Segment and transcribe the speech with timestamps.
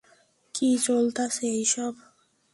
[0.55, 1.93] কি চলতাছে এইসব?